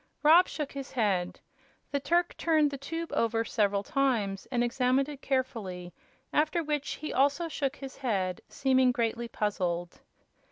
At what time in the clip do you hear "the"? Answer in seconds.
1.91-1.99, 2.71-2.77